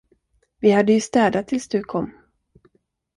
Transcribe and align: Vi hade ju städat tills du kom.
Vi 0.59 0.71
hade 0.71 0.93
ju 0.93 1.01
städat 1.01 1.47
tills 1.47 1.67
du 1.67 1.83
kom. 1.83 2.11